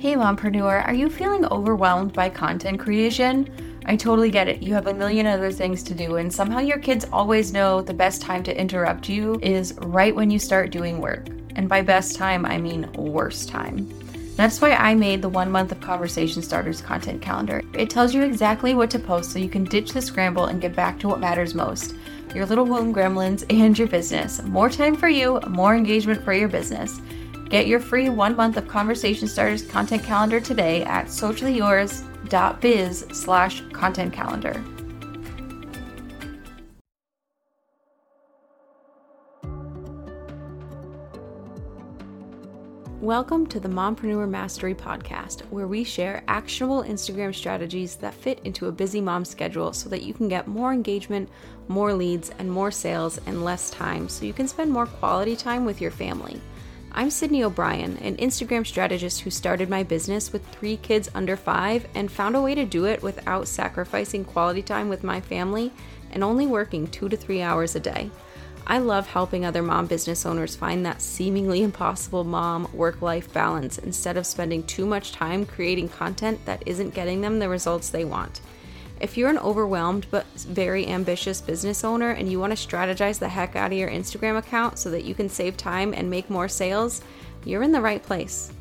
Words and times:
Hey, 0.00 0.14
mompreneur, 0.14 0.82
are 0.86 0.94
you 0.94 1.10
feeling 1.10 1.44
overwhelmed 1.44 2.14
by 2.14 2.30
content 2.30 2.80
creation? 2.80 3.46
I 3.84 3.96
totally 3.96 4.30
get 4.30 4.48
it. 4.48 4.62
You 4.62 4.72
have 4.72 4.86
a 4.86 4.94
million 4.94 5.26
other 5.26 5.52
things 5.52 5.82
to 5.82 5.94
do, 5.94 6.16
and 6.16 6.32
somehow 6.32 6.60
your 6.60 6.78
kids 6.78 7.06
always 7.12 7.52
know 7.52 7.82
the 7.82 7.92
best 7.92 8.22
time 8.22 8.42
to 8.44 8.58
interrupt 8.58 9.10
you 9.10 9.38
is 9.42 9.74
right 9.82 10.16
when 10.16 10.30
you 10.30 10.38
start 10.38 10.70
doing 10.70 11.02
work. 11.02 11.26
And 11.54 11.68
by 11.68 11.82
best 11.82 12.16
time, 12.16 12.46
I 12.46 12.56
mean 12.56 12.90
worst 12.94 13.50
time. 13.50 13.92
That's 14.36 14.62
why 14.62 14.70
I 14.70 14.94
made 14.94 15.20
the 15.20 15.28
one 15.28 15.50
month 15.50 15.70
of 15.70 15.82
Conversation 15.82 16.40
Starters 16.40 16.80
content 16.80 17.20
calendar. 17.20 17.60
It 17.74 17.90
tells 17.90 18.14
you 18.14 18.22
exactly 18.22 18.72
what 18.72 18.90
to 18.92 18.98
post 18.98 19.32
so 19.32 19.38
you 19.38 19.50
can 19.50 19.64
ditch 19.64 19.92
the 19.92 20.00
scramble 20.00 20.46
and 20.46 20.62
get 20.62 20.74
back 20.74 20.98
to 21.00 21.08
what 21.08 21.20
matters 21.20 21.54
most 21.54 21.94
your 22.34 22.46
little 22.46 22.64
womb 22.64 22.94
gremlins 22.94 23.44
and 23.50 23.78
your 23.78 23.88
business. 23.88 24.40
More 24.44 24.70
time 24.70 24.96
for 24.96 25.08
you, 25.08 25.40
more 25.48 25.74
engagement 25.74 26.24
for 26.24 26.32
your 26.32 26.48
business. 26.48 27.00
Get 27.50 27.66
your 27.66 27.80
free 27.80 28.08
one 28.08 28.36
month 28.36 28.56
of 28.56 28.68
Conversation 28.68 29.26
Starters 29.26 29.66
content 29.66 30.04
calendar 30.04 30.38
today 30.38 30.84
at 30.84 31.06
sociallyyours.biz 31.06 33.06
slash 33.10 33.62
content 33.72 34.12
calendar. 34.12 34.64
Welcome 43.00 43.48
to 43.48 43.58
the 43.58 43.68
Mompreneur 43.68 44.28
Mastery 44.28 44.76
Podcast, 44.76 45.40
where 45.50 45.66
we 45.66 45.82
share 45.82 46.22
actionable 46.28 46.84
Instagram 46.84 47.34
strategies 47.34 47.96
that 47.96 48.14
fit 48.14 48.38
into 48.44 48.68
a 48.68 48.72
busy 48.72 49.00
mom 49.00 49.24
schedule 49.24 49.72
so 49.72 49.88
that 49.88 50.02
you 50.02 50.14
can 50.14 50.28
get 50.28 50.46
more 50.46 50.72
engagement, 50.72 51.28
more 51.66 51.94
leads, 51.94 52.30
and 52.38 52.48
more 52.48 52.70
sales 52.70 53.18
in 53.26 53.42
less 53.42 53.70
time 53.70 54.08
so 54.08 54.24
you 54.24 54.32
can 54.32 54.46
spend 54.46 54.70
more 54.70 54.86
quality 54.86 55.34
time 55.34 55.64
with 55.64 55.80
your 55.80 55.90
family. 55.90 56.40
I'm 56.92 57.08
Sydney 57.08 57.44
O'Brien, 57.44 57.98
an 57.98 58.16
Instagram 58.16 58.66
strategist 58.66 59.20
who 59.20 59.30
started 59.30 59.70
my 59.70 59.84
business 59.84 60.32
with 60.32 60.44
three 60.48 60.76
kids 60.76 61.08
under 61.14 61.36
five 61.36 61.86
and 61.94 62.10
found 62.10 62.34
a 62.34 62.42
way 62.42 62.56
to 62.56 62.64
do 62.64 62.84
it 62.84 63.00
without 63.00 63.46
sacrificing 63.46 64.24
quality 64.24 64.60
time 64.60 64.88
with 64.88 65.04
my 65.04 65.20
family 65.20 65.72
and 66.10 66.24
only 66.24 66.48
working 66.48 66.88
two 66.88 67.08
to 67.08 67.16
three 67.16 67.42
hours 67.42 67.76
a 67.76 67.80
day. 67.80 68.10
I 68.66 68.78
love 68.78 69.06
helping 69.06 69.44
other 69.44 69.62
mom 69.62 69.86
business 69.86 70.26
owners 70.26 70.56
find 70.56 70.84
that 70.84 71.00
seemingly 71.00 71.62
impossible 71.64 72.24
mom 72.24 72.68
work 72.72 73.00
life 73.00 73.32
balance 73.32 73.78
instead 73.78 74.16
of 74.16 74.26
spending 74.26 74.64
too 74.64 74.84
much 74.84 75.12
time 75.12 75.46
creating 75.46 75.90
content 75.90 76.44
that 76.44 76.64
isn't 76.66 76.94
getting 76.94 77.20
them 77.20 77.38
the 77.38 77.48
results 77.48 77.90
they 77.90 78.04
want. 78.04 78.40
If 79.00 79.16
you're 79.16 79.30
an 79.30 79.38
overwhelmed 79.38 80.06
but 80.10 80.26
very 80.40 80.86
ambitious 80.86 81.40
business 81.40 81.84
owner 81.84 82.10
and 82.10 82.30
you 82.30 82.38
want 82.38 82.56
to 82.56 82.68
strategize 82.68 83.18
the 83.18 83.28
heck 83.28 83.56
out 83.56 83.72
of 83.72 83.78
your 83.78 83.90
Instagram 83.90 84.36
account 84.36 84.78
so 84.78 84.90
that 84.90 85.04
you 85.04 85.14
can 85.14 85.30
save 85.30 85.56
time 85.56 85.94
and 85.94 86.10
make 86.10 86.28
more 86.28 86.48
sales, 86.48 87.00
you're 87.46 87.62
in 87.62 87.72
the 87.72 87.80
right 87.80 88.02
place. 88.02 88.52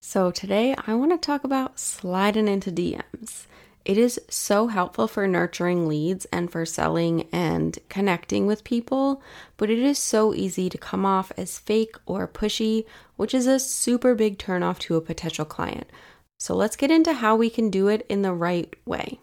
So, 0.00 0.32
today 0.32 0.74
I 0.86 0.94
want 0.94 1.12
to 1.12 1.18
talk 1.18 1.44
about 1.44 1.78
sliding 1.78 2.48
into 2.48 2.72
DMs. 2.72 3.46
It 3.88 3.96
is 3.96 4.20
so 4.28 4.66
helpful 4.66 5.08
for 5.08 5.26
nurturing 5.26 5.88
leads 5.88 6.26
and 6.26 6.52
for 6.52 6.66
selling 6.66 7.26
and 7.32 7.78
connecting 7.88 8.46
with 8.46 8.62
people, 8.62 9.22
but 9.56 9.70
it 9.70 9.78
is 9.78 9.98
so 9.98 10.34
easy 10.34 10.68
to 10.68 10.76
come 10.76 11.06
off 11.06 11.32
as 11.38 11.58
fake 11.58 11.96
or 12.04 12.28
pushy, 12.28 12.84
which 13.16 13.32
is 13.32 13.46
a 13.46 13.58
super 13.58 14.14
big 14.14 14.36
turnoff 14.36 14.78
to 14.80 14.96
a 14.96 15.00
potential 15.00 15.46
client. 15.46 15.86
So 16.36 16.54
let's 16.54 16.76
get 16.76 16.90
into 16.90 17.14
how 17.14 17.34
we 17.34 17.48
can 17.48 17.70
do 17.70 17.88
it 17.88 18.04
in 18.10 18.20
the 18.20 18.34
right 18.34 18.76
way. 18.84 19.20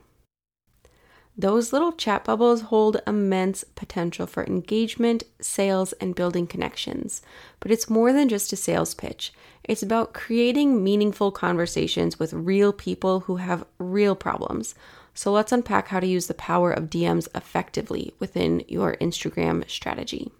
Those 1.37 1.73
little 1.73 1.91
chat 1.91 2.23
bubbles 2.23 2.61
hold 2.61 3.01
immense 3.05 3.65
potential 3.75 4.25
for 4.25 4.45
engagement, 4.45 5.23
sales, 5.41 5.91
and 5.93 6.15
building 6.15 6.47
connections. 6.47 7.21
But 7.59 7.71
it's 7.71 7.89
more 7.89 8.13
than 8.13 8.29
just 8.29 8.53
a 8.53 8.55
sales 8.55 8.93
pitch. 8.93 9.33
It's 9.65 9.83
about 9.83 10.13
creating 10.13 10.81
meaningful 10.81 11.31
conversations 11.31 12.17
with 12.17 12.31
real 12.31 12.71
people 12.71 13.21
who 13.21 13.35
have 13.37 13.65
real 13.79 14.15
problems. 14.15 14.75
So 15.13 15.31
let's 15.31 15.51
unpack 15.51 15.89
how 15.89 15.99
to 15.99 16.07
use 16.07 16.27
the 16.27 16.33
power 16.33 16.71
of 16.71 16.89
DMs 16.89 17.27
effectively 17.35 18.13
within 18.17 18.63
your 18.69 18.95
Instagram 18.97 19.69
strategy. 19.69 20.31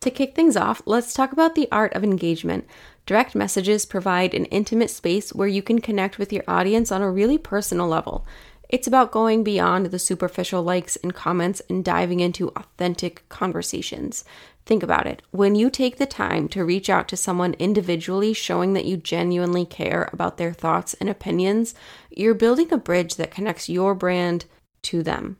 To 0.00 0.10
kick 0.10 0.34
things 0.34 0.56
off, 0.56 0.80
let's 0.86 1.12
talk 1.12 1.32
about 1.32 1.54
the 1.54 1.68
art 1.70 1.92
of 1.92 2.02
engagement. 2.02 2.66
Direct 3.04 3.34
messages 3.34 3.84
provide 3.84 4.34
an 4.34 4.46
intimate 4.46 4.88
space 4.88 5.34
where 5.34 5.48
you 5.48 5.62
can 5.62 5.80
connect 5.80 6.18
with 6.18 6.32
your 6.32 6.44
audience 6.48 6.90
on 6.90 7.02
a 7.02 7.10
really 7.10 7.36
personal 7.36 7.86
level. 7.86 8.24
It's 8.70 8.86
about 8.86 9.10
going 9.10 9.42
beyond 9.42 9.86
the 9.86 9.98
superficial 9.98 10.62
likes 10.62 10.94
and 10.94 11.12
comments 11.12 11.60
and 11.68 11.84
diving 11.84 12.20
into 12.20 12.50
authentic 12.50 13.28
conversations. 13.28 14.24
Think 14.64 14.84
about 14.84 15.08
it. 15.08 15.22
When 15.32 15.56
you 15.56 15.70
take 15.70 15.98
the 15.98 16.06
time 16.06 16.46
to 16.50 16.64
reach 16.64 16.88
out 16.88 17.08
to 17.08 17.16
someone 17.16 17.54
individually, 17.54 18.32
showing 18.32 18.74
that 18.74 18.84
you 18.84 18.96
genuinely 18.96 19.66
care 19.66 20.08
about 20.12 20.36
their 20.36 20.52
thoughts 20.52 20.94
and 20.94 21.08
opinions, 21.08 21.74
you're 22.10 22.32
building 22.32 22.72
a 22.72 22.78
bridge 22.78 23.16
that 23.16 23.32
connects 23.32 23.68
your 23.68 23.92
brand 23.92 24.44
to 24.82 25.02
them. 25.02 25.38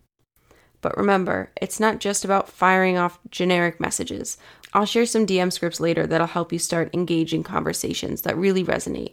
But 0.80 0.97
remember, 0.97 1.52
it's 1.62 1.78
not 1.78 2.00
just 2.00 2.24
about 2.24 2.48
firing 2.48 2.98
off 2.98 3.20
generic 3.30 3.78
messages. 3.78 4.38
I'll 4.74 4.86
share 4.86 5.06
some 5.06 5.24
DM 5.24 5.52
scripts 5.52 5.78
later 5.78 6.04
that'll 6.04 6.26
help 6.26 6.52
you 6.52 6.58
start 6.58 6.92
engaging 6.92 7.44
conversations 7.44 8.22
that 8.22 8.36
really 8.36 8.64
resonate. 8.64 9.12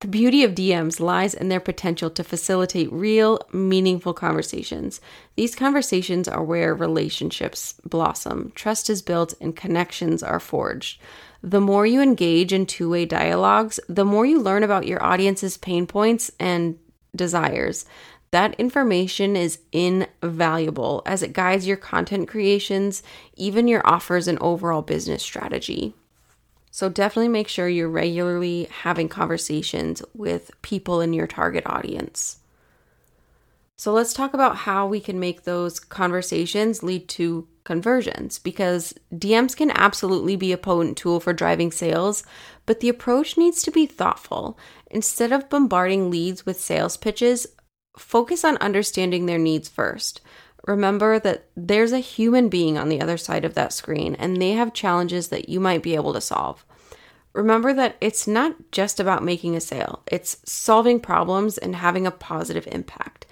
The 0.00 0.06
beauty 0.06 0.44
of 0.44 0.54
DMs 0.54 1.00
lies 1.00 1.34
in 1.34 1.48
their 1.48 1.58
potential 1.58 2.08
to 2.10 2.22
facilitate 2.22 2.92
real, 2.92 3.40
meaningful 3.52 4.14
conversations. 4.14 5.00
These 5.34 5.56
conversations 5.56 6.28
are 6.28 6.44
where 6.44 6.72
relationships 6.72 7.74
blossom, 7.84 8.52
trust 8.54 8.88
is 8.88 9.02
built, 9.02 9.34
and 9.40 9.56
connections 9.56 10.22
are 10.22 10.38
forged. 10.38 11.00
The 11.42 11.60
more 11.60 11.84
you 11.84 12.00
engage 12.00 12.52
in 12.52 12.66
two 12.66 12.88
way 12.88 13.06
dialogues, 13.06 13.80
the 13.88 14.04
more 14.04 14.24
you 14.24 14.40
learn 14.40 14.62
about 14.62 14.86
your 14.86 15.02
audience's 15.02 15.56
pain 15.56 15.84
points 15.84 16.30
and 16.38 16.78
desires. 17.16 17.84
That 18.30 18.54
information 18.54 19.34
is 19.34 19.58
invaluable 19.72 21.02
as 21.06 21.24
it 21.24 21.32
guides 21.32 21.66
your 21.66 21.76
content 21.76 22.28
creations, 22.28 23.02
even 23.34 23.66
your 23.66 23.84
offers 23.84 24.28
and 24.28 24.38
overall 24.40 24.82
business 24.82 25.24
strategy. 25.24 25.94
So 26.70 26.88
definitely 26.88 27.28
make 27.28 27.48
sure 27.48 27.68
you're 27.68 27.88
regularly 27.88 28.68
having 28.82 29.08
conversations 29.08 30.02
with 30.14 30.50
people 30.62 31.00
in 31.00 31.12
your 31.12 31.26
target 31.26 31.64
audience. 31.66 32.38
So 33.76 33.92
let's 33.92 34.12
talk 34.12 34.34
about 34.34 34.56
how 34.56 34.88
we 34.88 34.98
can 34.98 35.20
make 35.20 35.44
those 35.44 35.78
conversations 35.78 36.82
lead 36.82 37.08
to 37.10 37.46
conversions 37.62 38.40
because 38.40 38.92
DMs 39.14 39.56
can 39.56 39.70
absolutely 39.70 40.34
be 40.34 40.50
a 40.50 40.58
potent 40.58 40.96
tool 40.96 41.20
for 41.20 41.32
driving 41.32 41.70
sales, 41.70 42.24
but 42.66 42.80
the 42.80 42.88
approach 42.88 43.36
needs 43.36 43.62
to 43.62 43.70
be 43.70 43.86
thoughtful. 43.86 44.58
Instead 44.90 45.30
of 45.30 45.48
bombarding 45.48 46.10
leads 46.10 46.44
with 46.44 46.58
sales 46.58 46.96
pitches, 46.96 47.46
focus 47.96 48.44
on 48.44 48.56
understanding 48.56 49.26
their 49.26 49.38
needs 49.38 49.68
first 49.68 50.22
remember 50.68 51.18
that 51.18 51.46
there's 51.56 51.92
a 51.92 51.98
human 51.98 52.50
being 52.50 52.76
on 52.76 52.90
the 52.90 53.00
other 53.00 53.16
side 53.16 53.44
of 53.44 53.54
that 53.54 53.72
screen 53.72 54.14
and 54.16 54.40
they 54.40 54.52
have 54.52 54.74
challenges 54.74 55.28
that 55.28 55.48
you 55.48 55.58
might 55.58 55.82
be 55.82 55.94
able 55.94 56.12
to 56.12 56.20
solve. 56.20 56.64
Remember 57.32 57.72
that 57.72 57.96
it's 58.00 58.26
not 58.26 58.54
just 58.70 59.00
about 59.00 59.24
making 59.24 59.56
a 59.56 59.60
sale, 59.60 60.02
it's 60.06 60.38
solving 60.44 61.00
problems 61.00 61.56
and 61.56 61.76
having 61.76 62.06
a 62.06 62.10
positive 62.10 62.68
impact. 62.70 63.26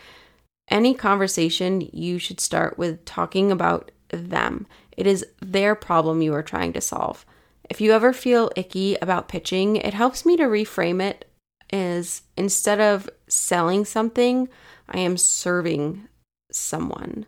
Any 0.69 0.95
conversation, 0.95 1.89
you 1.93 2.19
should 2.19 2.41
start 2.41 2.79
with 2.79 3.05
talking 3.05 3.53
about 3.53 3.91
them. 4.09 4.67
It 4.97 5.07
is 5.07 5.25
their 5.41 5.75
problem 5.75 6.23
you 6.23 6.33
are 6.35 6.43
trying 6.43 6.73
to 6.73 6.81
solve. 6.81 7.27
If 7.69 7.81
you 7.81 7.93
ever 7.93 8.13
feel 8.13 8.51
icky 8.57 8.97
about 9.03 9.29
pitching, 9.29 9.77
it 9.77 9.93
helps 9.93 10.25
me 10.25 10.37
to 10.39 10.45
reframe 10.45 11.03
it 11.03 11.31
as 11.71 12.23
instead 12.37 12.81
of 12.81 13.11
selling 13.29 13.85
something, 13.85 14.49
I 14.89 15.01
am 15.01 15.17
serving 15.17 16.09
someone. 16.57 17.27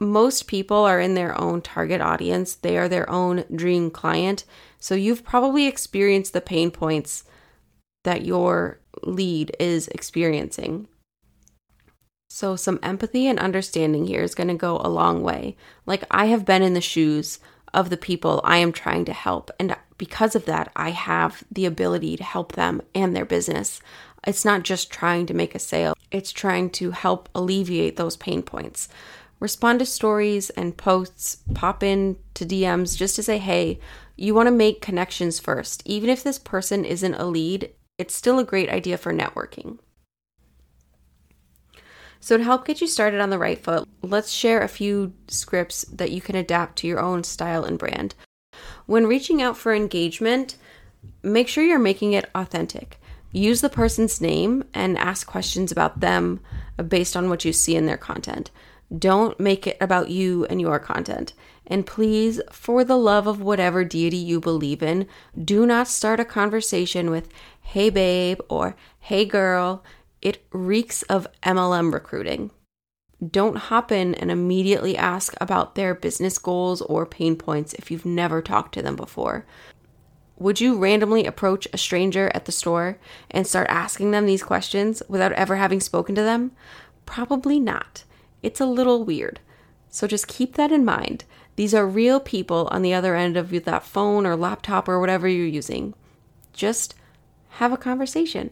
Most 0.00 0.46
people 0.46 0.78
are 0.78 1.00
in 1.00 1.14
their 1.14 1.38
own 1.38 1.60
target 1.60 2.00
audience, 2.00 2.54
they 2.54 2.78
are 2.78 2.88
their 2.88 3.08
own 3.10 3.44
dream 3.54 3.90
client. 3.90 4.44
So 4.78 4.94
you've 4.94 5.24
probably 5.24 5.66
experienced 5.66 6.32
the 6.32 6.40
pain 6.40 6.70
points 6.70 7.24
that 8.04 8.24
your 8.24 8.80
lead 9.02 9.54
is 9.58 9.88
experiencing. 9.88 10.88
So, 12.32 12.54
some 12.54 12.78
empathy 12.82 13.26
and 13.26 13.38
understanding 13.40 14.06
here 14.06 14.22
is 14.22 14.36
going 14.36 14.48
to 14.48 14.54
go 14.54 14.78
a 14.78 14.88
long 14.88 15.22
way. 15.22 15.56
Like, 15.84 16.04
I 16.12 16.26
have 16.26 16.46
been 16.46 16.62
in 16.62 16.74
the 16.74 16.80
shoes 16.80 17.40
of 17.74 17.90
the 17.90 17.96
people 17.96 18.40
I 18.44 18.58
am 18.58 18.72
trying 18.72 19.04
to 19.06 19.12
help. 19.12 19.50
And 19.58 19.76
because 19.98 20.34
of 20.34 20.44
that, 20.46 20.70
I 20.76 20.90
have 20.90 21.42
the 21.50 21.66
ability 21.66 22.16
to 22.16 22.24
help 22.24 22.52
them 22.52 22.82
and 22.94 23.14
their 23.14 23.24
business. 23.24 23.80
It's 24.26 24.44
not 24.44 24.62
just 24.62 24.90
trying 24.90 25.26
to 25.26 25.34
make 25.34 25.54
a 25.54 25.58
sale, 25.58 25.94
it's 26.10 26.32
trying 26.32 26.70
to 26.70 26.90
help 26.90 27.28
alleviate 27.34 27.96
those 27.96 28.16
pain 28.16 28.42
points. 28.42 28.88
Respond 29.38 29.78
to 29.78 29.86
stories 29.86 30.50
and 30.50 30.76
posts, 30.76 31.38
pop 31.54 31.82
in 31.82 32.16
to 32.34 32.44
DMs 32.44 32.96
just 32.96 33.16
to 33.16 33.22
say, 33.22 33.38
hey, 33.38 33.80
you 34.16 34.34
want 34.34 34.46
to 34.48 34.52
make 34.52 34.82
connections 34.82 35.40
first. 35.40 35.82
Even 35.86 36.10
if 36.10 36.22
this 36.22 36.38
person 36.38 36.84
isn't 36.84 37.14
a 37.14 37.24
lead, 37.24 37.70
it's 37.96 38.14
still 38.14 38.38
a 38.38 38.44
great 38.44 38.68
idea 38.68 38.98
for 38.98 39.14
networking. 39.14 39.78
So, 42.22 42.36
to 42.36 42.44
help 42.44 42.66
get 42.66 42.82
you 42.82 42.86
started 42.86 43.20
on 43.20 43.30
the 43.30 43.38
right 43.38 43.58
foot, 43.58 43.88
let's 44.02 44.30
share 44.30 44.60
a 44.60 44.68
few 44.68 45.14
scripts 45.28 45.84
that 45.84 46.10
you 46.10 46.20
can 46.20 46.36
adapt 46.36 46.76
to 46.76 46.86
your 46.86 47.00
own 47.00 47.24
style 47.24 47.64
and 47.64 47.78
brand. 47.78 48.14
When 48.84 49.06
reaching 49.06 49.40
out 49.40 49.56
for 49.56 49.72
engagement, 49.72 50.56
make 51.22 51.48
sure 51.48 51.64
you're 51.64 51.78
making 51.78 52.12
it 52.12 52.28
authentic. 52.34 52.99
Use 53.32 53.60
the 53.60 53.68
person's 53.68 54.20
name 54.20 54.64
and 54.74 54.98
ask 54.98 55.26
questions 55.26 55.70
about 55.70 56.00
them 56.00 56.40
based 56.88 57.16
on 57.16 57.28
what 57.28 57.44
you 57.44 57.52
see 57.52 57.76
in 57.76 57.86
their 57.86 57.96
content. 57.96 58.50
Don't 58.96 59.38
make 59.38 59.68
it 59.68 59.76
about 59.80 60.10
you 60.10 60.46
and 60.46 60.60
your 60.60 60.80
content. 60.80 61.32
And 61.66 61.86
please, 61.86 62.40
for 62.50 62.82
the 62.82 62.96
love 62.96 63.28
of 63.28 63.40
whatever 63.40 63.84
deity 63.84 64.16
you 64.16 64.40
believe 64.40 64.82
in, 64.82 65.06
do 65.42 65.64
not 65.64 65.86
start 65.86 66.18
a 66.18 66.24
conversation 66.24 67.10
with, 67.10 67.28
hey 67.62 67.90
babe, 67.90 68.40
or 68.48 68.74
hey 68.98 69.24
girl. 69.24 69.84
It 70.20 70.44
reeks 70.50 71.02
of 71.02 71.28
MLM 71.44 71.92
recruiting. 71.92 72.50
Don't 73.26 73.56
hop 73.56 73.92
in 73.92 74.14
and 74.14 74.30
immediately 74.30 74.96
ask 74.96 75.34
about 75.40 75.76
their 75.76 75.94
business 75.94 76.38
goals 76.38 76.82
or 76.82 77.06
pain 77.06 77.36
points 77.36 77.74
if 77.74 77.90
you've 77.90 78.06
never 78.06 78.42
talked 78.42 78.74
to 78.74 78.82
them 78.82 78.96
before. 78.96 79.46
Would 80.40 80.58
you 80.58 80.78
randomly 80.78 81.26
approach 81.26 81.68
a 81.70 81.78
stranger 81.78 82.30
at 82.32 82.46
the 82.46 82.52
store 82.52 82.98
and 83.30 83.46
start 83.46 83.66
asking 83.68 84.10
them 84.10 84.24
these 84.24 84.42
questions 84.42 85.02
without 85.06 85.32
ever 85.32 85.56
having 85.56 85.80
spoken 85.80 86.14
to 86.14 86.22
them? 86.22 86.52
Probably 87.04 87.60
not. 87.60 88.04
It's 88.42 88.58
a 88.58 88.64
little 88.64 89.04
weird. 89.04 89.40
So 89.90 90.06
just 90.06 90.28
keep 90.28 90.54
that 90.54 90.72
in 90.72 90.82
mind. 90.82 91.24
These 91.56 91.74
are 91.74 91.86
real 91.86 92.20
people 92.20 92.68
on 92.72 92.80
the 92.80 92.94
other 92.94 93.14
end 93.14 93.36
of 93.36 93.50
that 93.50 93.84
phone 93.84 94.24
or 94.24 94.34
laptop 94.34 94.88
or 94.88 94.98
whatever 94.98 95.28
you're 95.28 95.46
using. 95.46 95.92
Just 96.54 96.94
have 97.50 97.70
a 97.70 97.76
conversation. 97.76 98.48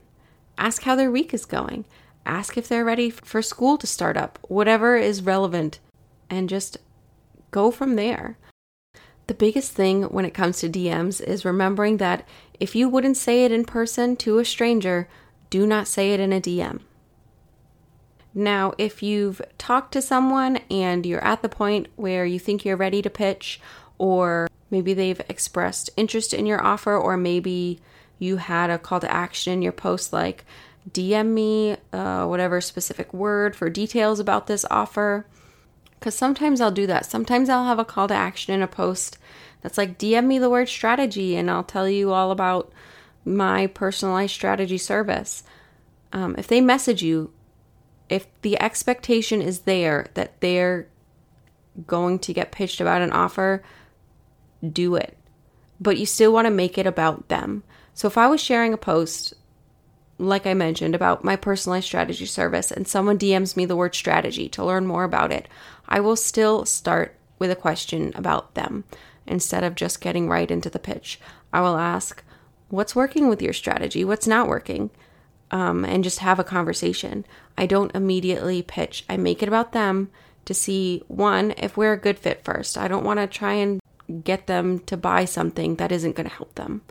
Ask 0.59 0.83
how 0.83 0.95
their 0.95 1.11
week 1.11 1.33
is 1.33 1.47
going. 1.47 1.87
Ask 2.27 2.59
if 2.59 2.69
they're 2.69 2.85
ready 2.85 3.09
for 3.09 3.41
school 3.41 3.79
to 3.79 3.87
start 3.87 4.19
up, 4.19 4.39
whatever 4.43 4.97
is 4.97 5.23
relevant, 5.23 5.79
and 6.29 6.51
just 6.51 6.77
go 7.51 7.71
from 7.71 7.97
there. 7.97 8.37
The 9.29 9.35
biggest 9.35 9.73
thing 9.73 10.05
when 10.05 10.25
it 10.25 10.33
comes 10.33 10.59
to 10.59 10.71
DMs 10.71 11.21
is 11.21 11.45
remembering 11.45 11.99
that 11.99 12.27
if 12.59 12.75
you 12.75 12.89
wouldn't 12.89 13.19
say 13.19 13.45
it 13.45 13.53
in 13.53 13.67
person 13.67 14.17
to 14.17 14.39
a 14.39 14.45
stranger, 14.45 15.07
do 15.51 15.67
not 15.67 15.87
say 15.87 16.15
it 16.15 16.21
in 16.21 16.33
a 16.33 16.41
DM. 16.41 16.81
Now, 18.35 18.73
if 18.79 19.03
you've 19.03 19.43
talked 19.59 19.93
to 19.93 20.03
someone 20.03 20.61
and 20.71 21.05
you're 21.05 21.25
at 21.25 21.43
the 21.43 21.49
point 21.49 21.89
where 21.97 22.25
you 22.25 22.39
think 22.39 22.65
you're 22.65 22.77
ready 22.77 23.03
to 23.03 23.11
pitch, 23.11 23.61
or 23.99 24.49
maybe 24.71 24.95
they've 24.95 25.21
expressed 25.29 25.91
interest 25.95 26.33
in 26.33 26.47
your 26.47 26.65
offer, 26.65 26.97
or 26.97 27.19
maybe 27.19 27.81
you 28.19 28.39
had 28.39 28.71
a 28.71 28.79
call 28.79 29.01
to 29.01 29.13
action 29.13 29.53
in 29.53 29.63
your 29.63 29.73
post 29.73 30.11
like, 30.11 30.47
DM 30.91 31.35
me 31.35 31.77
uh, 31.93 32.25
whatever 32.25 32.63
specific 32.63 33.13
word 33.13 33.55
for 33.55 33.69
details 33.69 34.21
about 34.21 34.47
this 34.47 34.65
offer. 34.71 35.27
Because 35.99 36.15
sometimes 36.15 36.61
I'll 36.61 36.71
do 36.71 36.87
that. 36.87 37.07
Sometimes 37.07 37.49
I'll 37.49 37.65
have 37.65 37.79
a 37.79 37.85
call 37.85 38.09
to 38.09 38.15
action 38.15 38.55
in 38.55 38.63
a 38.63 38.69
post 38.69 39.19
that's 39.61 39.79
like, 39.79 39.99
DM 39.99 40.27
me 40.27 40.39
the 40.39 40.51
word 40.51 40.69
strategy, 40.69 41.37
and 41.37 41.51
I'll 41.51 41.65
tell 41.65 41.89
you 41.89 42.13
all 42.13 42.31
about 42.31 42.73
my 43.25 43.67
personalized 43.67 44.33
strategy 44.33 44.79
service. 44.79 45.43
Um, 46.13 46.35
if 46.39 46.47
they 46.47 46.61
message 46.61 47.03
you, 47.03 47.33
if 48.09 48.27
the 48.43 48.61
expectation 48.61 49.43
is 49.43 49.61
there 49.61 50.07
that 50.15 50.41
they're 50.41 50.89
going 51.87 52.19
to 52.21 52.33
get 52.33 52.53
pitched 52.53 52.81
about 52.81 53.03
an 53.03 53.13
offer, 53.13 53.63
do 54.73 54.95
it. 54.95 55.17
But 55.81 55.99
you 55.99 56.07
still 56.07 56.33
want 56.33 56.47
to 56.47 56.51
make 56.51 56.79
it 56.79 56.87
about 56.87 57.29
them. 57.29 57.63
So 57.95 58.09
if 58.09 58.17
I 58.17 58.29
was 58.29 58.41
sharing 58.41 58.73
a 58.73 58.79
post 58.79 59.35
like 60.19 60.47
I 60.47 60.55
mentioned, 60.55 60.95
about 60.95 61.25
my 61.25 61.37
personalized 61.37 61.87
strategy 61.87 62.27
service, 62.27 62.71
and 62.71 62.87
someone 62.89 63.19
DMs 63.19 63.57
me 63.57 63.65
the 63.65 63.77
word 63.77 63.95
strategy 63.95 64.49
to 64.51 64.65
learn 64.65 64.87
more 64.87 65.05
about 65.05 65.33
it, 65.33 65.49
I 65.89 66.01
will 66.01 66.17
still 66.17 66.65
start 66.65 67.15
with 67.39 67.51
a 67.51 67.57
question 67.57 68.13
about 68.17 68.55
them 68.55 68.85
instead 69.27 69.63
of 69.63 69.75
just 69.75 70.01
getting 70.01 70.29
right 70.29 70.51
into 70.51 70.71
the 70.71 70.79
pitch. 70.79 71.21
I 71.53 71.61
will 71.61 71.77
ask, 71.77 72.23
What's 72.69 72.95
working 72.95 73.29
with 73.29 73.41
your 73.41 73.55
strategy? 73.55 74.05
What's 74.05 74.27
not 74.27 74.49
working? 74.49 74.91
Um, 75.51 75.87
and 75.87 76.05
just 76.05 76.19
have 76.19 76.39
a 76.39 76.45
conversation. 76.45 77.25
I 77.57 77.65
don't 77.65 77.95
immediately 77.95 78.61
pitch, 78.61 79.05
I 79.09 79.17
make 79.17 79.43
it 79.43 79.49
about 79.49 79.73
them 79.73 80.11
to 80.45 80.53
see 80.53 81.03
one, 81.09 81.55
if 81.57 81.77
we're 81.77 81.95
a 81.95 81.99
good 81.99 82.19
fit 82.19 82.45
first. 82.45 82.77
I 82.77 82.89
don't 82.89 83.05
want 83.05 83.21
to 83.21 83.27
try 83.27 83.55
and 83.55 83.81
get 84.25 84.47
them 84.47 84.81
to 84.81 84.97
buy 84.97 85.25
something 85.25 85.77
that 85.77 85.93
isn't 85.93 86.17
going 86.17 86.29
to 86.29 86.35
help 86.35 86.55
them 86.57 86.83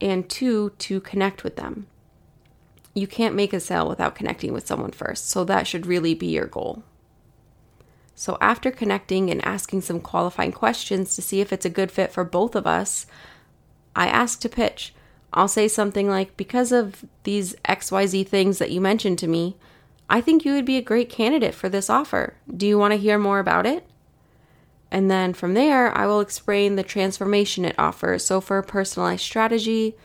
and 0.00 0.28
two, 0.28 0.70
to 0.78 1.00
connect 1.00 1.44
with 1.44 1.56
them. 1.56 1.86
You 2.94 3.06
can't 3.06 3.34
make 3.34 3.52
a 3.52 3.60
sale 3.60 3.88
without 3.88 4.14
connecting 4.14 4.52
with 4.52 4.66
someone 4.66 4.92
first, 4.92 5.28
so 5.28 5.44
that 5.44 5.66
should 5.66 5.86
really 5.86 6.14
be 6.14 6.26
your 6.26 6.46
goal. 6.46 6.82
So, 8.14 8.36
after 8.40 8.72
connecting 8.72 9.30
and 9.30 9.44
asking 9.44 9.82
some 9.82 10.00
qualifying 10.00 10.50
questions 10.50 11.14
to 11.14 11.22
see 11.22 11.40
if 11.40 11.52
it's 11.52 11.64
a 11.64 11.70
good 11.70 11.92
fit 11.92 12.10
for 12.10 12.24
both 12.24 12.56
of 12.56 12.66
us, 12.66 13.06
I 13.94 14.08
ask 14.08 14.40
to 14.40 14.48
pitch. 14.48 14.92
I'll 15.32 15.48
say 15.48 15.68
something 15.68 16.08
like, 16.08 16.36
Because 16.36 16.72
of 16.72 17.04
these 17.22 17.54
XYZ 17.68 18.26
things 18.26 18.58
that 18.58 18.70
you 18.72 18.80
mentioned 18.80 19.18
to 19.20 19.28
me, 19.28 19.56
I 20.10 20.20
think 20.20 20.44
you 20.44 20.52
would 20.54 20.64
be 20.64 20.78
a 20.78 20.82
great 20.82 21.10
candidate 21.10 21.54
for 21.54 21.68
this 21.68 21.90
offer. 21.90 22.34
Do 22.54 22.66
you 22.66 22.78
want 22.78 22.92
to 22.92 22.98
hear 22.98 23.18
more 23.18 23.38
about 23.38 23.66
it? 23.66 23.87
And 24.90 25.10
then 25.10 25.34
from 25.34 25.54
there, 25.54 25.96
I 25.96 26.06
will 26.06 26.20
explain 26.20 26.76
the 26.76 26.82
transformation 26.82 27.64
it 27.64 27.78
offers. 27.78 28.24
So 28.24 28.40
for 28.40 28.58
a 28.58 28.62
personalized 28.62 29.22
strategy, 29.22 29.96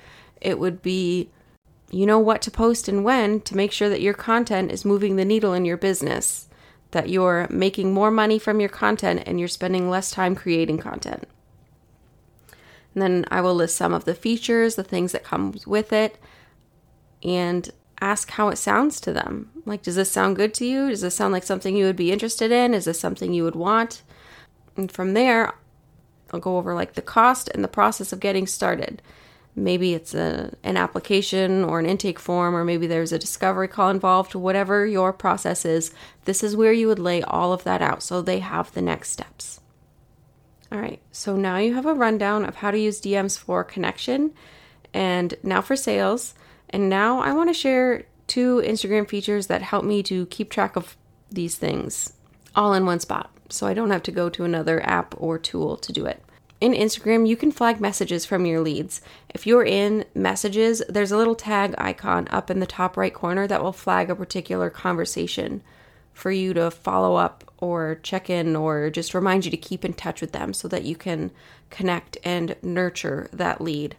it 0.42 0.60
would 0.60 0.82
be 0.82 1.30
you 1.94 2.06
know 2.08 2.20
what 2.20 2.42
to 2.42 2.52
post 2.52 2.88
and 2.88 3.04
when 3.04 3.40
to 3.42 3.56
make 3.56 3.72
sure 3.72 3.88
that 3.88 4.02
your 4.02 4.16
content 4.16 4.72
is 4.72 4.84
moving 4.84 5.16
the 5.16 5.24
needle 5.24 5.54
in 5.54 5.64
your 5.64 5.78
business, 5.78 6.48
that 6.92 7.08
you're 7.08 7.48
making 7.52 7.94
more 7.94 8.10
money 8.10 8.40
from 8.40 8.60
your 8.60 8.70
content 8.70 9.24
and 9.28 9.40
you're 9.40 9.48
spending 9.48 9.90
less 9.90 10.10
time 10.10 10.36
creating 10.36 10.80
content. 10.80 11.28
And 12.94 13.02
then 13.02 13.26
I 13.30 13.42
will 13.42 13.54
list 13.54 13.76
some 13.76 13.94
of 13.94 14.06
the 14.06 14.16
features, 14.16 14.76
the 14.76 14.84
things 14.84 15.12
that 15.12 15.24
come 15.24 15.56
with 15.68 15.94
it, 15.94 16.18
and 17.24 17.70
ask 18.02 18.32
how 18.32 18.50
it 18.50 18.58
sounds 18.58 19.00
to 19.02 19.14
them. 19.14 19.50
Like, 19.66 19.84
does 19.84 19.96
this 19.96 20.12
sound 20.12 20.36
good 20.36 20.54
to 20.56 20.66
you? 20.66 20.90
Does 20.90 21.02
this 21.02 21.16
sound 21.16 21.32
like 21.32 21.44
something 21.44 21.76
you 21.76 21.86
would 21.86 21.96
be 21.96 22.12
interested 22.12 22.52
in? 22.52 22.74
Is 22.74 22.86
this 22.86 23.00
something 23.00 23.34
you 23.34 23.44
would 23.44 23.56
want? 23.56 24.02
And 24.76 24.92
from 24.92 25.14
there, 25.14 25.54
I'll 26.32 26.40
go 26.40 26.58
over 26.58 26.74
like 26.74 26.94
the 26.94 27.02
cost 27.02 27.50
and 27.54 27.64
the 27.64 27.68
process 27.70 28.12
of 28.12 28.20
getting 28.20 28.48
started. 28.48 29.02
Maybe 29.56 29.94
it's 29.94 30.16
a, 30.16 30.56
an 30.64 30.78
application 30.78 31.64
or 31.64 31.80
an 31.80 31.86
intake 31.86 32.18
form, 32.18 32.56
or 32.56 32.66
maybe 32.66 32.88
there's 32.88 33.12
a 33.12 33.20
discovery 33.20 33.68
call 33.68 33.90
involved, 33.90 34.34
whatever 34.34 34.86
your 34.86 35.14
process 35.14 35.64
is. 35.64 35.94
This 36.26 36.44
is 36.44 36.56
where 36.56 36.74
you 36.74 36.88
would 36.88 36.98
lay 36.98 37.22
all 37.22 37.54
of 37.54 37.64
that 37.64 37.82
out 37.82 38.02
so 38.02 38.22
they 38.22 38.40
have 38.40 38.74
the 38.74 38.82
next 38.82 39.12
steps. 39.12 39.60
All 40.72 40.80
right, 40.80 41.00
so 41.12 41.36
now 41.36 41.58
you 41.58 41.76
have 41.76 41.86
a 41.86 41.94
rundown 41.94 42.46
of 42.46 42.56
how 42.56 42.72
to 42.72 42.80
use 42.80 43.00
DMs 43.00 43.38
for 43.38 43.64
connection 43.64 44.34
and 44.92 45.36
now 45.44 45.62
for 45.62 45.76
sales. 45.76 46.34
And 46.72 46.90
now 46.90 47.20
I 47.20 47.32
want 47.34 47.50
to 47.50 47.54
share 47.54 48.06
two 48.26 48.64
Instagram 48.66 49.08
features 49.08 49.46
that 49.48 49.62
help 49.62 49.86
me 49.86 50.02
to 50.04 50.26
keep 50.28 50.50
track 50.50 50.76
of 50.76 50.98
these 51.30 51.58
things 51.58 52.14
all 52.56 52.74
in 52.74 52.88
one 52.88 53.00
spot 53.00 53.33
so 53.50 53.68
I 53.68 53.74
don't 53.74 53.92
have 53.92 54.04
to 54.04 54.12
go 54.12 54.30
to 54.30 54.44
another 54.44 54.86
app 54.86 55.16
or 55.18 55.38
tool 55.38 55.78
to 55.78 55.92
do 55.92 56.06
it. 56.06 56.24
In 56.62 56.72
Instagram, 56.72 57.28
you 57.28 57.36
can 57.36 57.52
flag 57.52 57.82
messages 57.82 58.26
from 58.26 58.46
your 58.46 58.62
leads. 58.62 59.02
If 59.30 59.46
you're 59.46 59.66
in 59.66 60.06
messages, 60.16 60.82
there's 60.88 61.12
a 61.12 61.18
little 61.18 61.36
tag 61.36 61.76
icon 61.78 62.28
up 62.32 62.50
in 62.50 62.62
the 62.62 62.66
top 62.66 62.96
right 62.96 63.14
corner 63.14 63.48
that 63.48 63.62
will 63.62 63.74
flag 63.74 64.10
a 64.10 64.16
particular 64.16 64.70
conversation 64.70 65.62
for 66.14 66.32
you 66.32 66.54
to 66.54 66.72
follow 66.72 67.16
up 67.16 67.44
or 67.58 68.00
check 68.04 68.30
in 68.30 68.56
or 68.56 68.90
just 68.90 69.14
remind 69.14 69.44
you 69.44 69.52
to 69.52 69.58
keep 69.58 69.84
in 69.84 69.94
touch 69.94 70.22
with 70.22 70.32
them 70.32 70.54
so 70.54 70.68
that 70.68 70.84
you 70.84 70.96
can 70.96 71.32
connect 71.70 72.18
and 72.24 72.56
nurture 72.62 73.30
that 73.34 73.60
lead. 73.60 73.98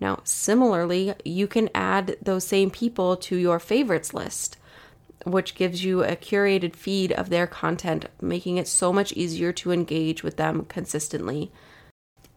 Now, 0.00 0.20
similarly, 0.24 1.14
you 1.24 1.46
can 1.46 1.68
add 1.74 2.16
those 2.22 2.46
same 2.46 2.70
people 2.70 3.16
to 3.16 3.36
your 3.36 3.58
favorites 3.58 4.14
list 4.14 4.56
which 5.26 5.56
gives 5.56 5.84
you 5.84 6.04
a 6.04 6.14
curated 6.14 6.76
feed 6.76 7.10
of 7.10 7.30
their 7.30 7.48
content, 7.48 8.06
making 8.20 8.58
it 8.58 8.68
so 8.68 8.92
much 8.92 9.12
easier 9.14 9.52
to 9.52 9.72
engage 9.72 10.22
with 10.22 10.36
them 10.36 10.64
consistently. 10.66 11.50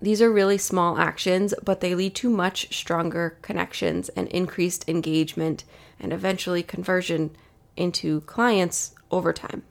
These 0.01 0.23
are 0.23 0.31
really 0.31 0.57
small 0.57 0.97
actions, 0.97 1.53
but 1.63 1.81
they 1.81 1.93
lead 1.93 2.15
to 2.15 2.31
much 2.31 2.75
stronger 2.75 3.37
connections 3.43 4.09
and 4.09 4.27
increased 4.29 4.89
engagement 4.89 5.65
and 5.99 6.11
eventually 6.11 6.63
conversion 6.63 7.35
into 7.77 8.21
clients 8.21 8.95
over 9.11 9.33
time. 9.33 9.61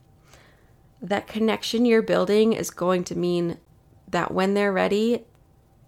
That 1.03 1.27
connection 1.27 1.85
you're 1.85 2.03
building 2.03 2.53
is 2.53 2.71
going 2.71 3.03
to 3.05 3.19
mean 3.19 3.59
that 4.07 4.33
when 4.33 4.55
they're 4.55 4.73
ready, 4.73 5.25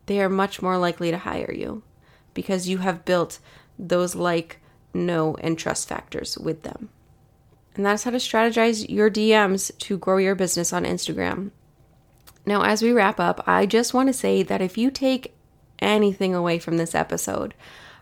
they 0.07 0.21
are 0.21 0.29
much 0.29 0.61
more 0.61 0.79
likely 0.79 1.13
to 1.13 1.19
hire 1.19 1.53
you 1.53 1.85
because 2.35 2.69
you 2.69 2.79
have 2.79 3.05
built 3.05 3.39
those 3.79 4.17
like, 4.17 4.59
know, 4.93 5.37
and 5.37 5.57
trust 5.57 5.89
factors 5.89 6.37
with 6.37 6.63
them. 6.63 6.89
And 7.75 7.87
that's 7.87 8.05
how 8.05 8.11
to 8.11 8.19
strategize 8.19 8.89
your 8.89 9.11
DMs 9.11 9.77
to 9.79 9.99
grow 9.99 10.19
your 10.19 10.35
business 10.35 10.73
on 10.73 10.85
Instagram. 10.85 11.51
Now, 12.45 12.63
as 12.63 12.83
we 12.83 12.93
wrap 12.93 13.21
up, 13.21 13.45
I 13.47 13.67
just 13.67 13.95
want 13.95 14.09
to 14.09 14.13
say 14.13 14.43
that 14.43 14.61
if 14.61 14.77
you 14.77 14.91
take 14.91 15.35
anything 15.79 16.35
away 16.35 16.59
from 16.59 16.77
this 16.77 16.95
episode, 16.95 17.55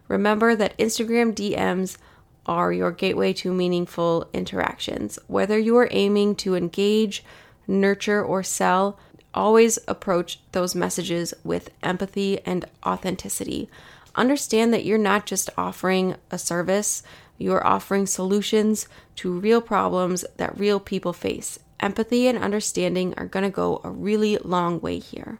remember 0.09 0.57
that 0.57 0.77
Instagram 0.79 1.35
DMs 1.35 1.99
are 2.47 2.73
your 2.73 2.91
gateway 2.91 3.33
to 3.35 3.53
meaningful 3.53 4.29
interactions. 4.33 5.19
Whether 5.27 5.59
you 5.59 5.77
are 5.77 5.89
aiming 5.91 6.37
to 6.37 6.55
engage, 6.55 7.23
nurture, 7.67 8.25
or 8.25 8.43
sell, 8.43 8.99
always 9.35 9.79
approach 9.87 10.41
those 10.53 10.75
messages 10.75 11.35
with 11.45 11.71
empathy 11.83 12.41
and 12.47 12.65
authenticity. 12.85 13.69
Understand 14.15 14.73
that 14.73 14.85
you're 14.85 14.99
not 14.99 15.27
just 15.27 15.51
offering 15.59 16.17
a 16.31 16.39
service, 16.39 17.03
you're 17.39 17.67
offering 17.67 18.07
solutions 18.07 18.89
to 19.17 19.33
real 19.33 19.61
problems 19.61 20.25
that 20.37 20.59
real 20.59 20.81
people 20.81 21.13
face. 21.13 21.59
Empathy 21.81 22.27
and 22.27 22.37
understanding 22.37 23.15
are 23.17 23.27
going 23.27 23.45
to 23.45 23.51
go 23.51 23.81
a 23.85 23.91
really 23.91 24.37
long 24.39 24.81
way 24.81 24.99
here. 24.99 25.39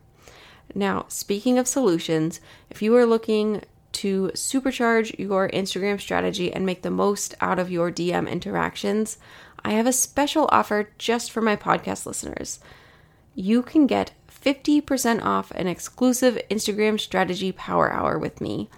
Now, 0.75 1.07
speaking 1.09 1.59
of 1.59 1.67
solutions, 1.67 2.41
if 2.71 2.81
you 2.81 2.95
are 2.97 3.07
looking 3.07 3.63
to 3.93 4.31
supercharge 4.35 5.19
your 5.19 5.49
Instagram 5.49 6.01
strategy 6.01 6.53
and 6.53 6.65
make 6.65 6.83
the 6.83 6.91
most 6.91 7.35
out 7.41 7.59
of 7.59 7.71
your 7.71 7.91
DM 7.91 8.31
interactions, 8.31 9.19
I 9.65 9.73
have 9.73 9.87
a 9.87 9.93
special 9.93 10.49
offer 10.53 10.91
just 10.99 11.33
for 11.33 11.41
my 11.41 11.57
podcast 11.57 12.07
listeners. 12.07 12.61
You 13.35 13.63
can 13.63 13.87
get 13.87 14.13
50% 14.45 15.23
off 15.23 15.51
an 15.53 15.67
exclusive 15.67 16.39
Instagram 16.51 16.99
strategy 16.99 17.53
power 17.53 17.93
hour 17.93 18.19
with 18.19 18.41
me. 18.41 18.69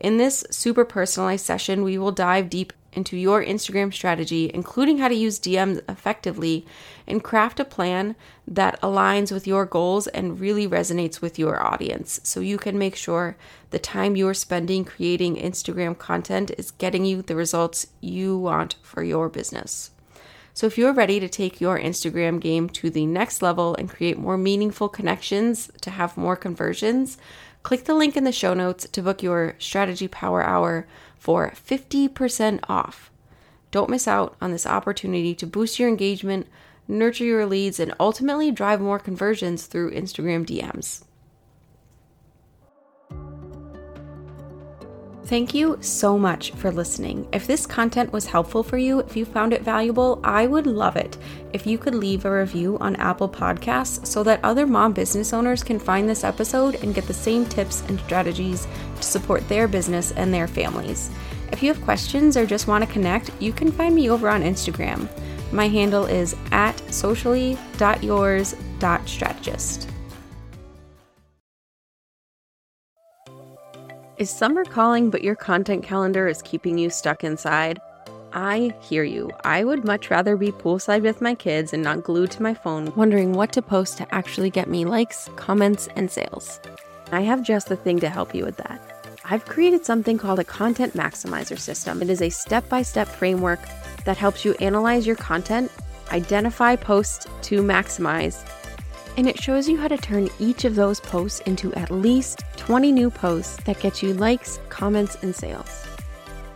In 0.00 0.16
this 0.16 0.44
super 0.50 0.84
personalized 0.84 1.44
session, 1.44 1.82
we 1.82 1.98
will 1.98 2.12
dive 2.12 2.48
deep 2.48 2.72
into 2.92 3.16
your 3.16 3.44
Instagram 3.44 3.92
strategy, 3.92 4.50
including 4.52 4.98
how 4.98 5.08
to 5.08 5.14
use 5.14 5.38
DMs 5.38 5.80
effectively, 5.88 6.66
and 7.06 7.22
craft 7.22 7.60
a 7.60 7.64
plan 7.64 8.16
that 8.46 8.80
aligns 8.80 9.30
with 9.30 9.46
your 9.46 9.64
goals 9.64 10.06
and 10.08 10.40
really 10.40 10.66
resonates 10.66 11.20
with 11.20 11.38
your 11.38 11.62
audience 11.64 12.20
so 12.24 12.40
you 12.40 12.58
can 12.58 12.78
make 12.78 12.96
sure 12.96 13.36
the 13.70 13.78
time 13.78 14.16
you 14.16 14.26
are 14.26 14.34
spending 14.34 14.84
creating 14.84 15.36
Instagram 15.36 15.96
content 15.96 16.50
is 16.58 16.72
getting 16.72 17.04
you 17.04 17.22
the 17.22 17.36
results 17.36 17.86
you 18.00 18.36
want 18.36 18.76
for 18.82 19.02
your 19.02 19.28
business. 19.28 19.90
So, 20.52 20.66
if 20.66 20.76
you're 20.76 20.92
ready 20.92 21.20
to 21.20 21.28
take 21.28 21.60
your 21.60 21.78
Instagram 21.78 22.40
game 22.40 22.68
to 22.70 22.90
the 22.90 23.06
next 23.06 23.40
level 23.42 23.74
and 23.76 23.88
create 23.88 24.18
more 24.18 24.36
meaningful 24.36 24.88
connections 24.88 25.70
to 25.80 25.90
have 25.90 26.16
more 26.16 26.36
conversions, 26.36 27.18
click 27.62 27.84
the 27.84 27.94
link 27.94 28.16
in 28.16 28.24
the 28.24 28.32
show 28.32 28.54
notes 28.54 28.88
to 28.88 29.02
book 29.02 29.22
your 29.22 29.54
Strategy 29.58 30.08
Power 30.08 30.42
Hour 30.42 30.86
for 31.18 31.50
50% 31.50 32.60
off. 32.68 33.10
Don't 33.70 33.90
miss 33.90 34.08
out 34.08 34.36
on 34.40 34.50
this 34.50 34.66
opportunity 34.66 35.34
to 35.36 35.46
boost 35.46 35.78
your 35.78 35.88
engagement, 35.88 36.48
nurture 36.88 37.24
your 37.24 37.46
leads, 37.46 37.78
and 37.78 37.94
ultimately 38.00 38.50
drive 38.50 38.80
more 38.80 38.98
conversions 38.98 39.66
through 39.66 39.92
Instagram 39.92 40.44
DMs. 40.44 41.04
Thank 45.30 45.54
you 45.54 45.78
so 45.80 46.18
much 46.18 46.50
for 46.54 46.72
listening. 46.72 47.28
If 47.32 47.46
this 47.46 47.64
content 47.64 48.12
was 48.12 48.26
helpful 48.26 48.64
for 48.64 48.78
you, 48.78 48.98
if 48.98 49.16
you 49.16 49.24
found 49.24 49.52
it 49.52 49.62
valuable, 49.62 50.18
I 50.24 50.48
would 50.48 50.66
love 50.66 50.96
it 50.96 51.16
if 51.52 51.68
you 51.68 51.78
could 51.78 51.94
leave 51.94 52.24
a 52.24 52.36
review 52.36 52.76
on 52.80 52.96
Apple 52.96 53.28
Podcasts 53.28 54.04
so 54.04 54.24
that 54.24 54.40
other 54.42 54.66
mom 54.66 54.92
business 54.92 55.32
owners 55.32 55.62
can 55.62 55.78
find 55.78 56.08
this 56.08 56.24
episode 56.24 56.82
and 56.82 56.96
get 56.96 57.06
the 57.06 57.14
same 57.14 57.46
tips 57.46 57.84
and 57.86 58.00
strategies 58.00 58.66
to 58.96 59.02
support 59.04 59.48
their 59.48 59.68
business 59.68 60.10
and 60.10 60.34
their 60.34 60.48
families. 60.48 61.10
If 61.52 61.62
you 61.62 61.72
have 61.72 61.84
questions 61.84 62.36
or 62.36 62.44
just 62.44 62.66
want 62.66 62.84
to 62.84 62.92
connect, 62.92 63.30
you 63.40 63.52
can 63.52 63.70
find 63.70 63.94
me 63.94 64.10
over 64.10 64.28
on 64.28 64.42
Instagram. 64.42 65.08
My 65.52 65.68
handle 65.68 66.06
is 66.06 66.34
at 66.50 66.76
socially.yours.strategist. 66.92 69.89
Is 74.20 74.28
summer 74.28 74.66
calling, 74.66 75.08
but 75.08 75.24
your 75.24 75.34
content 75.34 75.82
calendar 75.82 76.28
is 76.28 76.42
keeping 76.42 76.76
you 76.76 76.90
stuck 76.90 77.24
inside? 77.24 77.80
I 78.34 78.74
hear 78.82 79.02
you. 79.02 79.30
I 79.44 79.64
would 79.64 79.86
much 79.86 80.10
rather 80.10 80.36
be 80.36 80.52
poolside 80.52 81.00
with 81.00 81.22
my 81.22 81.34
kids 81.34 81.72
and 81.72 81.82
not 81.82 82.04
glued 82.04 82.30
to 82.32 82.42
my 82.42 82.52
phone, 82.52 82.92
wondering 82.96 83.32
what 83.32 83.50
to 83.54 83.62
post 83.62 83.96
to 83.96 84.14
actually 84.14 84.50
get 84.50 84.68
me 84.68 84.84
likes, 84.84 85.30
comments, 85.36 85.88
and 85.96 86.10
sales. 86.10 86.60
I 87.10 87.22
have 87.22 87.42
just 87.42 87.70
the 87.70 87.76
thing 87.76 87.98
to 88.00 88.10
help 88.10 88.34
you 88.34 88.44
with 88.44 88.58
that. 88.58 88.78
I've 89.24 89.46
created 89.46 89.86
something 89.86 90.18
called 90.18 90.38
a 90.38 90.44
content 90.44 90.92
maximizer 90.92 91.58
system. 91.58 92.02
It 92.02 92.10
is 92.10 92.20
a 92.20 92.28
step 92.28 92.68
by 92.68 92.82
step 92.82 93.08
framework 93.08 93.60
that 94.04 94.18
helps 94.18 94.44
you 94.44 94.52
analyze 94.60 95.06
your 95.06 95.16
content, 95.16 95.72
identify 96.12 96.76
posts 96.76 97.26
to 97.44 97.62
maximize, 97.62 98.46
and 99.16 99.28
it 99.28 99.40
shows 99.40 99.68
you 99.68 99.76
how 99.76 99.88
to 99.88 99.96
turn 99.96 100.28
each 100.38 100.64
of 100.64 100.74
those 100.74 101.00
posts 101.00 101.40
into 101.40 101.72
at 101.74 101.90
least 101.90 102.44
20 102.56 102.92
new 102.92 103.10
posts 103.10 103.56
that 103.64 103.80
get 103.80 104.02
you 104.02 104.14
likes, 104.14 104.60
comments, 104.68 105.16
and 105.22 105.34
sales. 105.34 105.86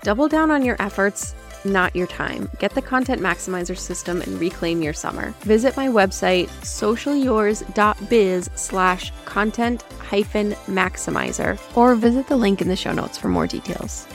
Double 0.03 0.29
down 0.29 0.51
on 0.51 0.65
your 0.65 0.77
efforts, 0.81 1.35
not 1.65 1.97
your 1.97 2.07
time. 2.07 2.51
Get 2.59 2.75
the 2.75 2.83
Content 2.83 3.21
Maximizer 3.21 3.77
system 3.77 4.21
and 4.21 4.39
reclaim 4.39 4.83
your 4.83 4.93
summer. 4.93 5.31
Visit 5.41 5.77
my 5.77 5.89
website, 5.89 6.49
sociallyyours.biz 6.61 8.51
slash 8.55 9.13
content 9.25 9.83
hyphen 9.99 10.53
maximizer, 10.67 11.59
or 11.77 11.95
visit 11.95 12.29
the 12.29 12.37
link 12.37 12.61
in 12.61 12.69
the 12.69 12.77
show 12.77 12.93
notes 12.93 13.17
for 13.17 13.29
more 13.29 13.47
details. 13.47 14.07